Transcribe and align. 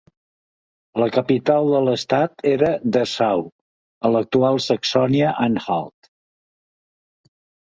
La 1.01 1.07
capital 1.17 1.67
de 1.73 1.81
l'estat 1.87 2.41
era 2.53 2.71
Dessau, 2.95 3.43
a 4.09 4.11
l'actual 4.15 4.59
Saxònia-Anhalt. 4.69 6.11